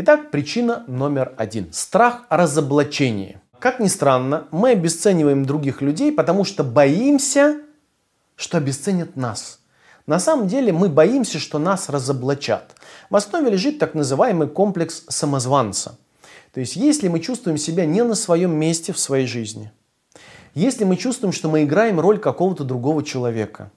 [0.00, 1.72] Итак, причина номер один.
[1.72, 3.42] Страх разоблачения.
[3.58, 7.56] Как ни странно, мы обесцениваем других людей, потому что боимся,
[8.36, 9.58] что обесценят нас.
[10.06, 12.76] На самом деле мы боимся, что нас разоблачат.
[13.10, 15.98] В основе лежит так называемый комплекс самозванца.
[16.54, 19.72] То есть если мы чувствуем себя не на своем месте в своей жизни,
[20.54, 23.72] если мы чувствуем, что мы играем роль какого-то другого человека,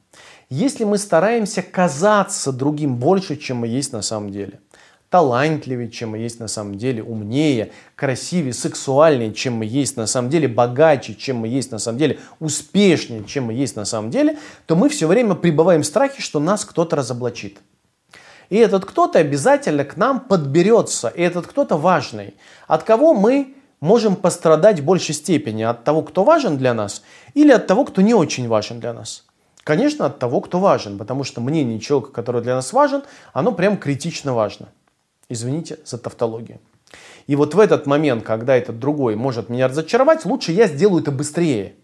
[0.49, 4.59] если мы стараемся казаться другим больше, чем мы есть на самом деле–
[5.11, 10.29] талантливее, чем мы есть на самом деле, умнее, красивее, сексуальнее, чем мы есть на самом
[10.29, 14.39] деле, богаче, чем мы есть на самом деле, успешнее, чем мы есть на самом деле,
[14.65, 17.59] то мы все время пребываем в страхе, что нас кто-то разоблачит.
[18.49, 22.33] И этот кто-то обязательно к нам подберется, и этот кто-то важный,
[22.67, 27.51] от кого мы можем пострадать в большей степени, от того, кто важен для нас, или
[27.51, 29.25] от того, кто не очень важен для нас.
[29.65, 33.75] Конечно, от того, кто важен, потому что мнение человека, который для нас важен, оно прям
[33.75, 34.69] критично важно.
[35.31, 36.59] Извините за тавтологию.
[37.25, 41.11] И вот в этот момент, когда этот другой может меня разочаровать, лучше я сделаю это
[41.11, 41.75] быстрее.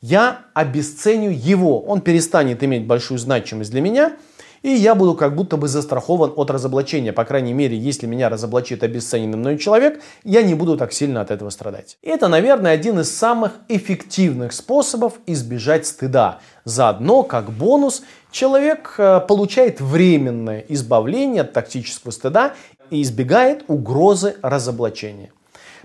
[0.00, 4.16] Я обесценю его, он перестанет иметь большую значимость для меня,
[4.62, 7.12] и я буду как будто бы застрахован от разоблачения.
[7.12, 11.30] По крайней мере, если меня разоблачит обесцененный мной человек, я не буду так сильно от
[11.30, 11.98] этого страдать.
[12.02, 16.40] Это, наверное, один из самых эффективных способов избежать стыда.
[16.64, 22.54] Заодно, как бонус, человек э, получает временное избавление от токсического стыда
[22.90, 25.30] и избегает угрозы разоблачения.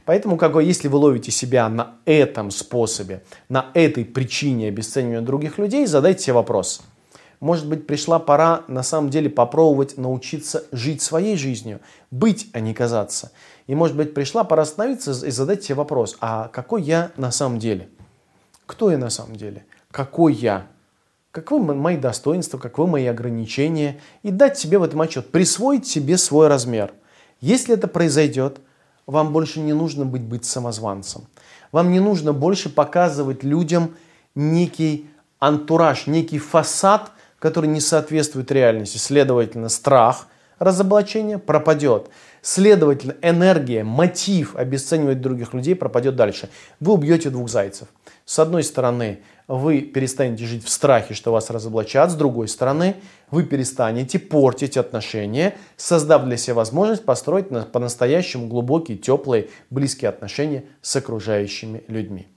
[0.06, 5.58] Поэтому, как бы, если вы ловите себя на этом способе, на этой причине обесценивания других
[5.58, 6.82] людей, задайте себе вопрос.
[7.42, 12.74] Может быть, пришла пора на самом деле попробовать научиться жить своей жизнью, быть, а не
[12.74, 13.34] казаться.
[13.68, 17.60] И может быть, пришла пора остановиться и задать себе вопрос, а какой я на самом
[17.60, 17.90] деле?
[18.66, 19.66] Кто я на самом деле?
[19.92, 20.68] Какой я?
[21.32, 26.48] каковы мои достоинства, каковы мои ограничения, и дать себе в этом отчет, присвоить себе свой
[26.48, 26.94] размер.
[27.40, 28.60] Если это произойдет,
[29.08, 31.28] вам больше не нужно быть, быть самозванцем.
[31.72, 33.96] Вам не нужно больше показывать людям
[34.36, 38.98] некий антураж, некий фасад, который не соответствует реальности.
[38.98, 40.28] Следовательно, страх
[40.60, 42.10] разоблачения пропадет.
[42.44, 46.50] Следовательно, энергия, мотив обесценивать других людей пропадет дальше.
[46.80, 47.88] Вы убьете двух зайцев.
[48.26, 52.12] С одной стороны, вы перестанете жить в страхе, что вас разоблачат.
[52.12, 52.98] С другой стороны,
[53.32, 60.96] вы перестанете портить отношения, создав для себя возможность построить по-настоящему глубокие, теплые, близкие отношения с
[60.96, 62.28] окружающими людьми.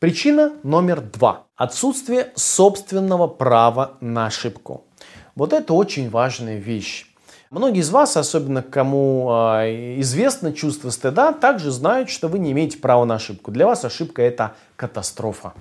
[0.00, 1.44] Причина номер два.
[1.56, 4.86] Отсутствие собственного права на ошибку.
[5.34, 7.04] Вот это очень важная вещь.
[7.50, 12.78] Многие из вас, особенно кому э, известно чувство стыда, также знают, что вы не имеете
[12.78, 13.50] права на ошибку.
[13.50, 15.52] Для вас ошибка это катастрофа.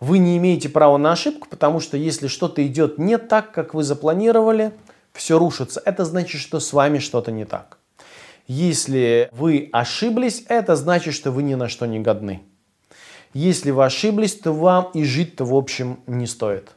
[0.00, 3.82] Вы не имеете права на ошибку, потому что если что-то идет не так, как вы
[3.82, 4.72] запланировали,
[5.12, 5.82] все рушится.
[5.84, 7.76] Это значит, что с вами что-то не так.
[8.46, 12.46] Если вы ошиблись, это значит, что вы ни на что не годны.
[13.34, 16.72] Если вы ошиблись, то вам и жить-то в общем не стоит.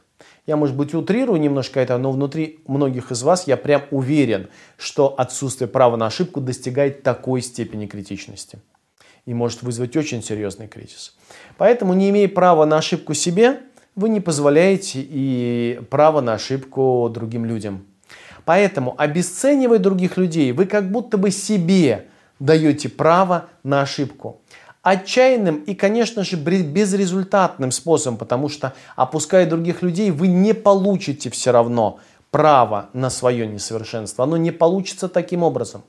[0.46, 5.14] Я, может быть, утрирую немножко это, но внутри многих из вас я прям уверен, что
[5.18, 8.58] отсутствие права на ошибку достигает такой степени критичности
[9.26, 11.16] и может вызвать очень серьезный кризис.
[11.58, 13.60] Поэтому, не имея права на ошибку себе,
[13.96, 17.84] вы не позволяете и право на ошибку другим людям.
[18.44, 22.06] Поэтому, обесценивая других людей, вы как будто бы себе
[22.38, 24.40] даете право на ошибку
[24.86, 31.50] отчаянным и, конечно же, безрезультатным способом, потому что, опуская других людей, вы не получите все
[31.50, 31.98] равно
[32.30, 34.22] право на свое несовершенство.
[34.22, 35.82] Оно не получится таким образом.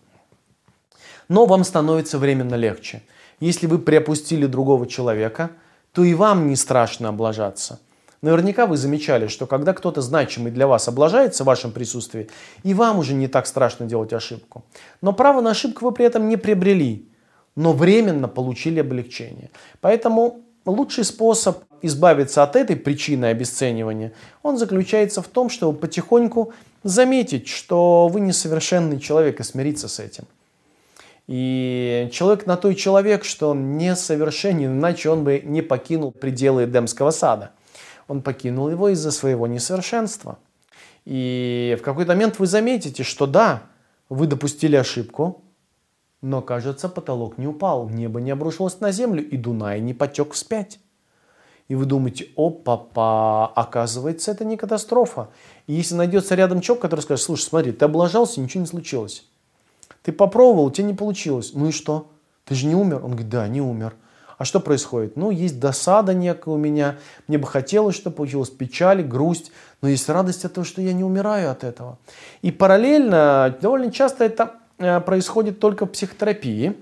[1.30, 3.04] Но вам становится временно легче.
[3.40, 5.52] Если вы приопустили другого человека,
[5.92, 7.80] то и вам не страшно облажаться.
[8.24, 12.30] Наверняка вы замечали, что когда кто-то значимый для вас облажается в вашем присутствии,
[12.64, 14.66] и вам уже не так страшно делать ошибку.
[15.02, 17.07] Но право на ошибку вы при этом не приобрели
[17.58, 19.50] но временно получили облегчение.
[19.82, 24.14] Поэтому лучший способ избавиться от этой причины обесценивания,
[24.44, 26.54] он заключается в том, чтобы потихоньку
[26.84, 30.26] заметить, что вы несовершенный человек и смириться с этим.
[31.26, 37.10] И человек на той человек, что он несовершенен, иначе он бы не покинул пределы Эдемского
[37.10, 37.52] сада.
[38.08, 40.38] Он покинул его из-за своего несовершенства.
[41.06, 43.64] И в какой-то момент вы заметите, что да,
[44.10, 45.42] вы допустили ошибку,
[46.22, 50.80] но, кажется, потолок не упал, небо не обрушилось на землю, и Дунай не потек вспять.
[51.68, 55.30] И вы думаете, о, папа, оказывается, это не катастрофа.
[55.68, 59.26] И если найдется рядом человек, который скажет, слушай, смотри, ты облажался, ничего не случилось.
[60.02, 61.52] Ты попробовал, у тебя не получилось.
[61.54, 62.08] Ну и что?
[62.46, 63.04] Ты же не умер?
[63.04, 63.96] Он говорит, да, не умер.
[64.38, 65.18] А что происходит?
[65.18, 66.98] Ну, есть досада некая у меня.
[67.28, 69.52] Мне бы хотелось, чтобы получилось печаль, грусть.
[69.82, 71.98] Но есть радость от того, что я не умираю от этого.
[72.42, 76.76] И параллельно, довольно часто это происходит только в психотерапии.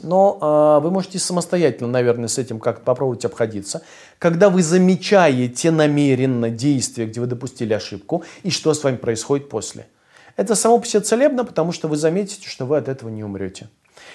[0.00, 3.82] Но э, вы можете самостоятельно, наверное, с этим как-то попробовать обходиться.
[4.18, 9.88] Когда вы замечаете намеренно действие, где вы допустили ошибку, и что с вами происходит после.
[10.36, 13.68] Это само по себе целебно, потому что вы заметите, что вы от этого не умрете.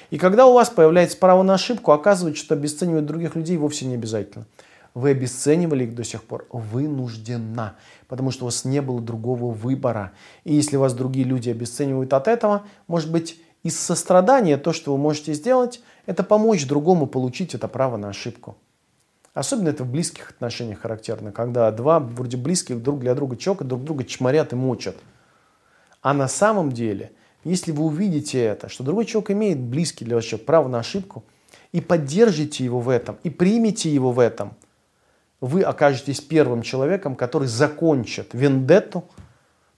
[0.09, 3.95] И когда у вас появляется право на ошибку, оказывается, что обесценивать других людей вовсе не
[3.95, 4.45] обязательно.
[4.93, 7.75] Вы обесценивали их до сих пор вынужденно,
[8.07, 10.11] потому что у вас не было другого выбора.
[10.43, 14.99] И если вас другие люди обесценивают от этого, может быть, из сострадания то, что вы
[14.99, 18.57] можете сделать, это помочь другому получить это право на ошибку.
[19.33, 23.83] Особенно это в близких отношениях характерно, когда два вроде близких друг для друга чокают, друг
[23.83, 24.95] друга чморят и мочат.
[26.01, 27.13] А на самом деле,
[27.43, 31.23] если вы увидите это, что другой человек имеет близкий для вас человек право на ошибку,
[31.71, 34.53] и поддержите его в этом, и примите его в этом,
[35.43, 39.03] вы окажетесь первым человеком, который закончит вендетту,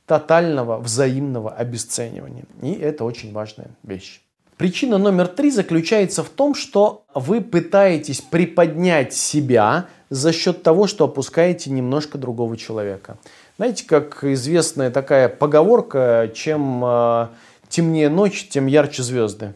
[0.06, 2.44] тотального взаимного обесценивания.
[2.62, 4.22] И это очень важная вещь.
[4.58, 11.06] Причина номер три заключается в том, что вы пытаетесь приподнять себя за счет того, что
[11.06, 13.18] опускаете немножко другого человека.
[13.58, 17.28] Знаете, как известная такая поговорка, чем э,
[17.70, 19.56] темнее ночь, тем ярче звезды.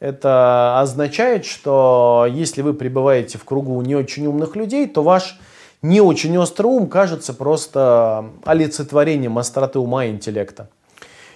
[0.00, 5.38] Это означает, что если вы пребываете в кругу не очень умных людей, то ваш
[5.82, 10.68] не очень острый ум кажется просто олицетворением остроты ума и интеллекта.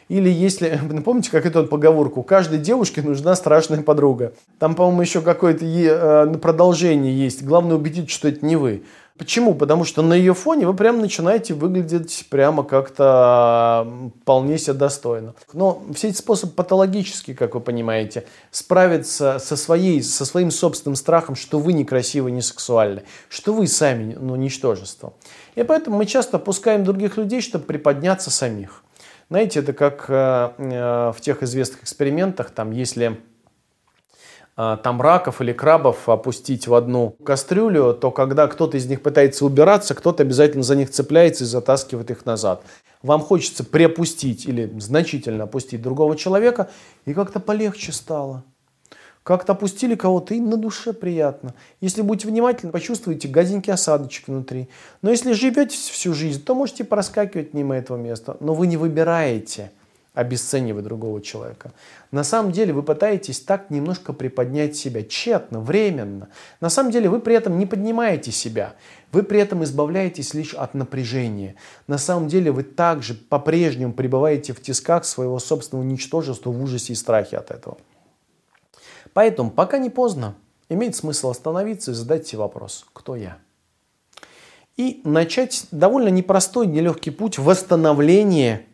[0.09, 4.33] Или если, помните, как эту поговорку, каждой девушке нужна страшная подруга.
[4.59, 7.45] Там, по-моему, еще какое-то э, продолжение есть.
[7.45, 8.83] Главное убедить, что это не вы.
[9.19, 9.55] Почему?
[9.55, 13.87] Потому что на ее фоне вы прямо начинаете выглядеть прямо как-то
[14.23, 15.35] вполне себе достойно.
[15.53, 21.37] Но все эти способы патологические, как вы понимаете, справиться со, своей, со своим собственным страхом,
[21.37, 25.13] что вы некрасивы, не сексуальны, что вы сами ну, ничтожество.
[25.57, 28.83] И поэтому мы часто опускаем других людей, чтобы приподняться самих.
[29.29, 33.19] Знаете, это как э, э, в тех известных экспериментах, там, если
[34.55, 39.95] там раков или крабов опустить в одну кастрюлю, то когда кто-то из них пытается убираться,
[39.95, 42.63] кто-то обязательно за них цепляется и затаскивает их назад.
[43.03, 46.71] Вам хочется приопустить или значительно опустить другого человека,
[47.07, 48.45] и как-то полегче стало.
[49.23, 51.55] Как-то опустили кого-то, и на душе приятно.
[51.81, 54.69] Если будете внимательны, почувствуете газенький осадочек внутри.
[55.01, 58.37] Но если живете всю жизнь, то можете проскакивать мимо этого места.
[58.41, 59.71] Но вы не выбираете–
[60.15, 61.73] обесценивать другого человека.
[62.11, 66.29] На самом деле вы пытаетесь так немножко приподнять себя, тщетно, временно.
[66.61, 68.75] На самом деле вы при этом не поднимаете себя,
[69.11, 71.55] вы при этом избавляетесь лишь от напряжения.
[71.87, 76.97] На самом деле вы также по-прежнему пребываете в тисках своего собственного ничтожества в ужасе и
[76.97, 77.79] страхе от этого.
[79.15, 80.35] Поэтому пока не поздно,
[80.69, 83.39] имеет смысл остановиться и задать себе вопрос, кто я?
[84.77, 88.67] И начать довольно непростой, нелегкий путь восстановления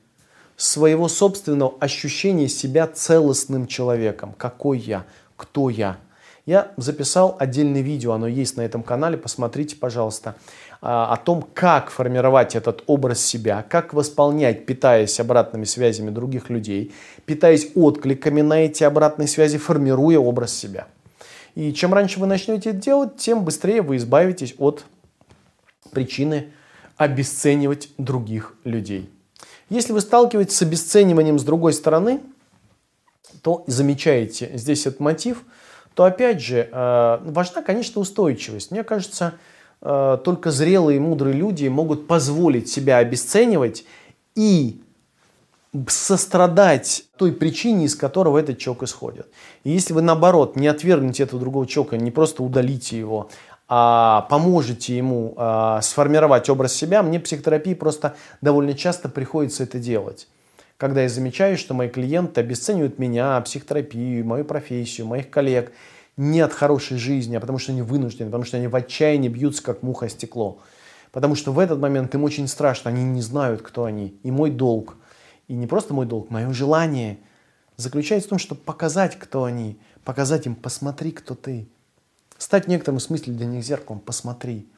[0.58, 4.34] своего собственного ощущения себя целостным человеком.
[4.36, 5.06] Какой я?
[5.36, 5.98] Кто я?
[6.46, 10.34] Я записал отдельное видео, оно есть на этом канале, посмотрите, пожалуйста,
[10.80, 16.92] а, о том, как формировать этот образ себя, как восполнять, питаясь обратными связями других людей,
[17.24, 20.88] питаясь откликами на эти обратные связи, формируя образ себя.
[21.54, 24.86] И чем раньше вы начнете это делать, тем быстрее вы избавитесь от
[25.92, 26.48] причины
[26.96, 29.10] обесценивать других людей.
[29.70, 32.20] Если вы сталкиваетесь с обесцениванием с другой стороны,
[33.42, 35.44] то замечаете здесь этот мотив,
[35.94, 38.70] то опять же э, важна, конечно, устойчивость.
[38.70, 39.34] Мне кажется,
[39.82, 43.84] э, только зрелые и мудрые люди могут позволить себя обесценивать
[44.34, 44.80] и
[45.88, 49.28] сострадать той причине, из которого этот человек исходит.
[49.64, 53.28] И если вы, наоборот, не отвергнете этого другого человека, не просто удалите его,
[53.68, 60.26] поможете ему а, сформировать образ себя, мне психотерапии просто довольно часто приходится это делать.
[60.78, 65.72] Когда я замечаю, что мои клиенты обесценивают меня, психотерапию, мою профессию, моих коллег
[66.16, 69.62] не от хорошей жизни, а потому что они вынуждены, потому что они в отчаянии бьются,
[69.62, 70.60] как муха стекло.
[71.12, 74.18] Потому что в этот момент им очень страшно, они не знают, кто они.
[74.22, 74.96] И мой долг,
[75.46, 77.18] и не просто мой долг, мое желание
[77.76, 81.68] заключается в том, чтобы показать, кто они, показать им, посмотри, кто ты.
[82.38, 84.68] Стать в некотором смысле для них зеркалом, посмотри.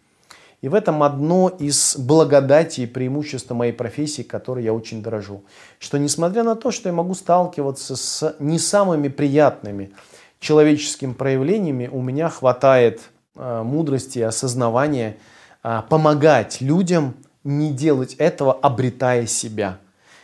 [0.62, 5.45] И в этом одно из благодатей и преимуществ моей профессии, которой я очень дорожу.
[5.79, 9.93] Что несмотря на то, что я могу сталкиваться с не самыми приятными
[10.38, 13.00] человеческими проявлениями, у меня хватает
[13.37, 15.17] э, мудрости и осознавания
[15.62, 17.14] э, помогать людям
[17.45, 19.79] не делать этого, обретая себя.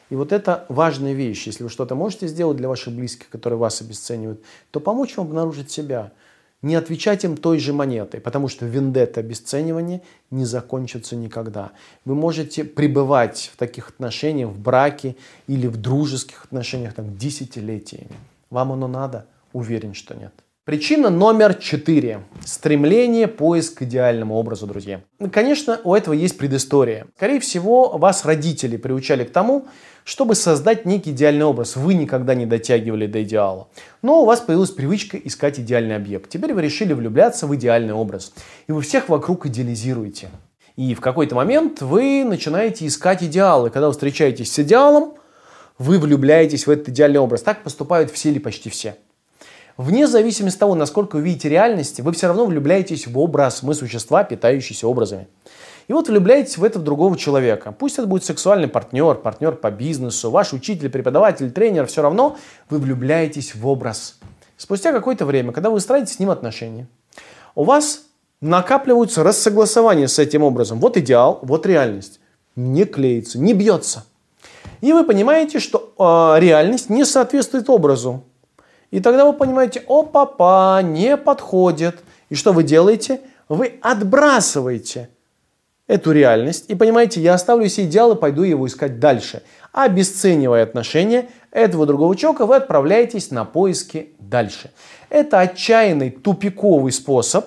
[0.08, 1.46] И вот это важная вещь.
[1.46, 5.70] Если вы что-то можете сделать для ваших близких, которые вас обесценивают, то помочь им обнаружить
[5.70, 6.12] себя–
[6.62, 11.72] не отвечать им той же монетой, потому что вендетта обесценивания не закончится никогда.
[12.04, 18.16] Вы можете пребывать в таких отношениях, в браке или в дружеских отношениях там, десятилетиями.
[18.50, 19.26] Вам оно надо?
[19.52, 20.32] Уверен, что нет.
[20.66, 22.24] Причина номер четыре.
[22.44, 25.00] Стремление, поиск к идеальному образу, друзья.
[25.30, 27.06] Конечно, у этого есть предыстория.
[27.14, 29.68] Скорее всего, вас родители приучали к тому,
[30.02, 31.76] чтобы создать некий идеальный образ.
[31.76, 33.68] Вы никогда не дотягивали до идеала.
[34.02, 36.30] Но у вас появилась привычка искать идеальный объект.
[36.30, 38.32] Теперь вы решили влюбляться в идеальный образ.
[38.66, 40.30] И вы всех вокруг идеализируете.
[40.74, 43.70] И в какой-то момент вы начинаете искать идеалы.
[43.70, 45.14] Когда вы встречаетесь с идеалом,
[45.78, 47.42] вы влюбляетесь в этот идеальный образ.
[47.42, 48.96] Так поступают все или почти все.
[49.76, 53.62] Вне зависимости от того, насколько вы видите реальности, вы все равно влюбляетесь в образ.
[53.62, 55.28] Мы существа, питающиеся образами.
[55.88, 57.72] И вот влюбляетесь в этого другого человека.
[57.72, 62.36] Пусть это будет сексуальный партнер, партнер по бизнесу, ваш учитель, преподаватель, тренер, все равно
[62.70, 64.18] вы влюбляетесь в образ.
[64.56, 66.88] Спустя какое-то время, когда вы строите с ним отношения,
[67.54, 68.02] у вас
[68.40, 70.80] накапливаются рассогласования с этим образом.
[70.80, 72.20] Вот идеал, вот реальность.
[72.56, 74.06] Не клеится, не бьется.
[74.80, 78.24] И вы понимаете, что э, реальность не соответствует образу.
[78.90, 82.00] И тогда вы понимаете, о, папа, не подходит.
[82.30, 83.20] И что вы делаете?
[83.48, 85.08] Вы отбрасываете
[85.86, 89.42] эту реальность и понимаете, я оставлю все идеалы, пойду его искать дальше.
[89.72, 94.70] Обесценивая отношения этого другого человека, вы отправляетесь на поиски дальше.
[95.10, 97.46] Это отчаянный тупиковый способ,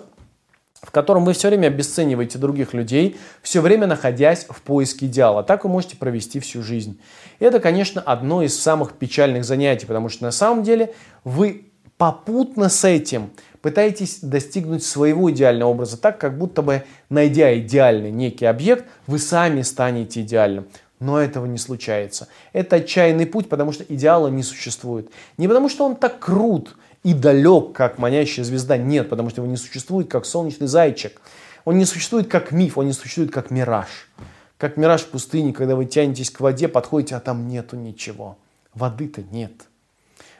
[0.81, 5.43] в котором вы все время обесцениваете других людей, все время находясь в поиске идеала.
[5.43, 6.99] Так вы можете провести всю жизнь.
[7.39, 10.93] И это, конечно, одно из самых печальных занятий, потому что на самом деле
[11.23, 11.65] вы
[11.97, 13.29] попутно с этим
[13.61, 19.61] пытаетесь достигнуть своего идеального образа, так как будто бы, найдя идеальный некий объект, вы сами
[19.63, 20.67] станете идеальным.
[21.01, 22.27] Но этого не случается.
[22.51, 25.09] Это отчаянный путь, потому что идеала не существует.
[25.37, 28.77] Не потому что он так крут, и далек, как манящая звезда.
[28.77, 31.21] Нет, потому что его не существует, как солнечный зайчик.
[31.65, 34.09] Он не существует как миф, он не существует как мираж.
[34.57, 38.37] Как мираж в пустыне, когда вы тянетесь к воде, подходите, а там нету ничего.
[38.73, 39.53] Воды-то нет.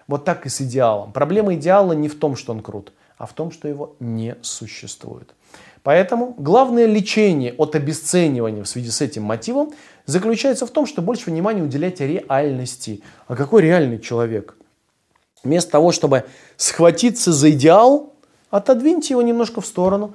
[0.08, 1.12] Вот так и с идеалом.
[1.12, 5.34] Проблема идеала не в том, что он крут, а в том, что его не существует.
[5.84, 9.72] Поэтому главное лечение от обесценивания в связи с этим мотивом
[10.06, 13.02] заключается в том, что больше внимания уделять реальности.
[13.28, 14.58] А какой реальный человек?
[15.44, 16.26] Вместо того, чтобы
[16.58, 18.14] схватиться за идеал,
[18.50, 20.14] отодвиньте его немножко в сторону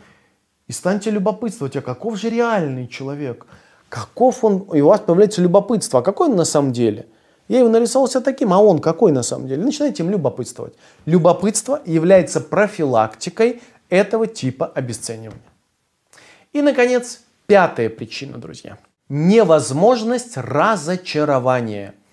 [0.66, 3.46] и станьте любопытствовать, а каков же реальный человек?
[3.88, 4.58] Каков он?
[4.74, 6.00] И у вас появляется любопытство.
[6.00, 7.06] А какой он на самом деле?
[7.48, 9.62] Я его нарисовал себя таким, а он какой на самом деле?
[9.62, 10.74] Начинайте им любопытствовать.
[11.04, 15.40] Любопытство является профилактикой этого типа обесценивания.
[16.52, 18.78] И, наконец, пятая причина, друзья.
[19.08, 21.94] Невозможность разочарования–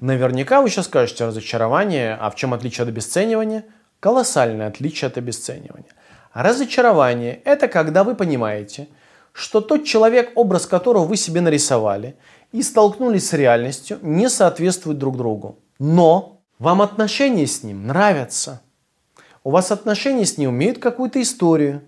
[0.00, 3.66] Наверняка вы сейчас скажете разочарование, а в чем отличие от обесценивания?
[4.00, 5.90] Колоссальное отличие от обесценивания.
[6.32, 8.88] Разочарование– это когда вы понимаете,
[9.32, 12.16] что тот человек, образ которого вы себе нарисовали
[12.50, 15.58] и столкнулись с реальностью, не соответствует друг другу.
[15.78, 18.62] Но вам отношения с ним нравятся.
[19.44, 21.82] У вас отношения с ним имеют какую-то историю.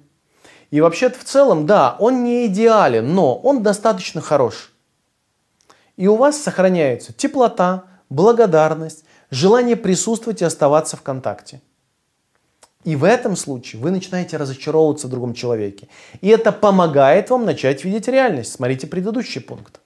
[0.71, 4.73] И вообще-то в целом, да, он не идеален, но он достаточно хорош.
[5.97, 11.61] И у вас сохраняется теплота, благодарность, желание присутствовать и оставаться в контакте.
[12.85, 15.89] И в этом случае вы начинаете разочаровываться в другом человеке.
[16.21, 18.53] И это помогает вам начать видеть реальность.
[18.53, 19.81] Смотрите предыдущий пункт.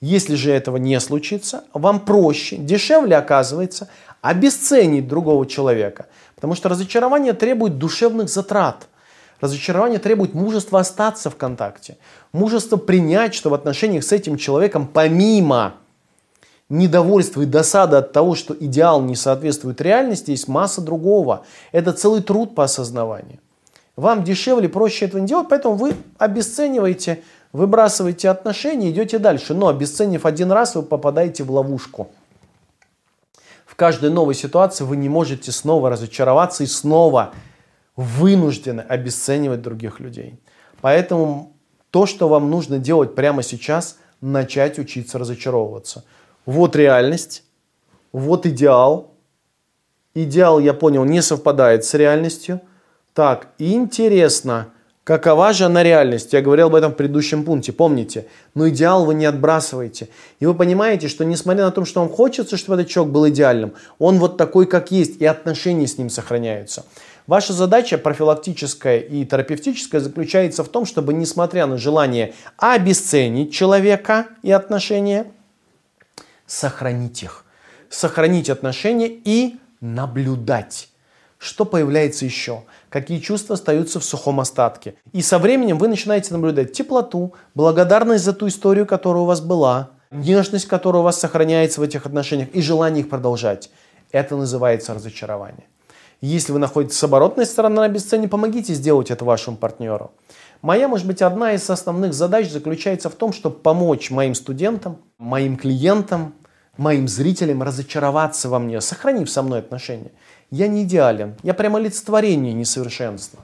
[0.00, 3.88] Если же этого не случится, вам проще, дешевле оказывается
[4.20, 6.06] обесценить другого человека.
[6.34, 8.86] Потому что разочарование требует душевных затрат.
[9.40, 11.96] Разочарование требует мужества остаться в контакте.
[12.32, 15.74] Мужества принять, что в отношениях с этим человеком помимо
[16.68, 21.44] недовольство и досада от того, что идеал не соответствует реальности, есть масса другого.
[21.72, 23.38] Это целый труд по осознаванию.
[23.96, 29.54] Вам дешевле, проще этого не делать, поэтому вы обесцениваете, выбрасываете отношения, идете дальше.
[29.54, 32.10] Но обесценив один раз, вы попадаете в ловушку.
[33.66, 37.32] В каждой новой ситуации вы не можете снова разочароваться и снова
[37.96, 40.40] вынуждены обесценивать других людей.
[40.80, 41.52] Поэтому
[41.90, 46.04] то, что вам нужно делать прямо сейчас, начать учиться разочаровываться–
[46.46, 47.44] вот реальность,
[48.12, 49.10] вот идеал.
[50.14, 52.60] Идеал, я понял, не совпадает с реальностью.
[53.14, 54.68] Так, интересно,
[55.02, 56.32] какова же она реальность?
[56.32, 58.26] Я говорил об этом в предыдущем пункте, помните?
[58.54, 60.08] Но идеал вы не отбрасываете.
[60.38, 63.74] И вы понимаете, что несмотря на то, что вам хочется, чтобы этот человек был идеальным,
[63.98, 66.84] он вот такой, как есть, и отношения с ним сохраняются.
[67.26, 74.52] Ваша задача профилактическая и терапевтическая заключается в том, чтобы, несмотря на желание обесценить человека и
[74.52, 75.26] отношения,
[76.46, 77.44] сохранить их.
[77.88, 80.88] Сохранить отношения и наблюдать,
[81.38, 84.94] что появляется еще, какие чувства остаются в сухом остатке.
[85.12, 89.90] И со временем вы начинаете наблюдать теплоту, благодарность за ту историю, которая у вас была,
[90.10, 93.70] нежность, которая у вас сохраняется в этих отношениях и желание их продолжать.
[94.10, 95.66] Это называется разочарование.
[96.26, 100.12] Если вы находитесь с оборотной стороны на обесценивания, помогите сделать это вашему партнеру.
[100.62, 105.58] Моя, может быть, одна из основных задач заключается в том, чтобы помочь моим студентам, моим
[105.58, 106.32] клиентам,
[106.78, 110.12] моим зрителям разочароваться во мне, сохранив со мной отношения.
[110.50, 113.40] Я не идеален, я прямо олицетворение несовершенства.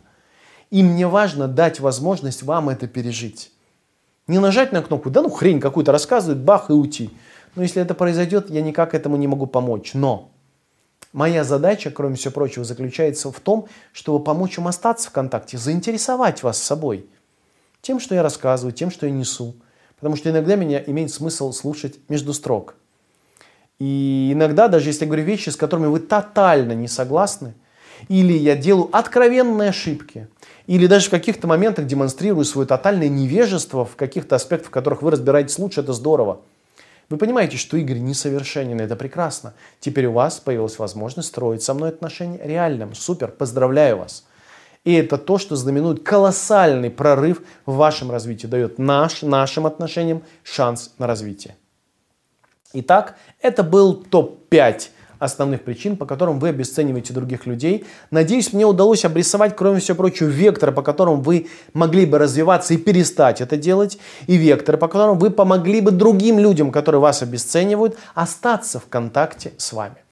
[0.70, 3.52] И мне важно дать возможность вам это пережить.
[4.26, 7.10] Не нажать на кнопку, да ну хрень какую-то рассказывает, бах и уйти.
[7.56, 9.92] Но если это произойдет, я никак этому не могу помочь.
[9.92, 10.30] Но
[11.12, 16.43] Моя задача, кроме всего прочего, заключается в том, чтобы помочь им остаться в контакте, заинтересовать
[16.43, 17.07] вас собой.
[17.83, 19.57] Тем, что я рассказываю, тем, что я несу.
[19.97, 22.75] Потому что иногда меня имеет смысл слушать между строк.
[23.79, 27.55] И иногда, даже если я говорю вещи, с которыми вы тотально не согласны,
[28.09, 30.29] или я делаю откровенные ошибки,
[30.67, 35.11] или даже в каких-то моментах демонстрирую свое тотальное невежество в каких-то аспектах, в которых вы
[35.11, 36.40] разбираетесь лучше, это здорово.
[37.11, 39.55] Вы понимаете, что Игорь несовершенен, это прекрасно.
[39.81, 42.95] Теперь у вас появилась возможность строить со мной отношения реальным.
[42.95, 44.25] Супер, поздравляю вас.
[44.85, 50.95] И это то, что знаменует колоссальный прорыв в вашем развитии, дает наш, нашим отношениям шанс
[50.99, 51.57] на развитие.
[52.73, 54.90] Итак, это был топ-5
[55.21, 57.87] основных причин, по которым вы обесцениваете других людей.
[58.11, 62.79] Надеюсь, мне удалось обрисовать, кроме всего прочего, вектор, по которому вы могли бы развиваться и
[62.79, 67.97] перестать это делать, и вектор, по которому вы помогли бы другим людям, которые вас обесценивают,
[68.15, 70.00] остаться в контакте с вами.